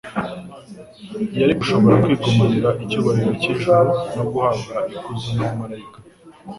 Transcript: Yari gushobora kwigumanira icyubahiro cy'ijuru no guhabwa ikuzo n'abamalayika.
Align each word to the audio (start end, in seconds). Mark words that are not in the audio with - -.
Yari 1.39 1.53
gushobora 1.59 1.99
kwigumanira 2.03 2.69
icyubahiro 2.83 3.31
cy'ijuru 3.41 3.89
no 4.15 4.23
guhabwa 4.31 4.75
ikuzo 4.95 5.29
n'abamalayika. 5.35 5.99